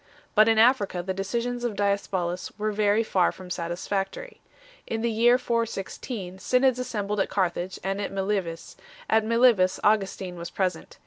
But 0.33 0.47
in 0.47 0.57
Africa 0.57 1.03
the 1.03 1.13
decisions 1.13 1.63
of 1.63 1.75
Diospolis 1.75 2.51
were 2.57 2.71
very 2.71 3.03
far 3.03 3.31
from 3.31 3.51
satisfactory. 3.51 4.41
In 4.87 5.01
the 5.03 5.11
year 5.11 5.37
416 5.37 6.39
synods 6.39 6.79
assembled 6.79 7.19
at 7.19 7.29
Carthage 7.29 7.77
and 7.83 8.01
at 8.01 8.11
Mile 8.11 8.41
vis; 8.41 8.75
at 9.07 9.23
Milevis 9.23 9.79
Augustin 9.83 10.37
was 10.37 10.49
present. 10.49 10.97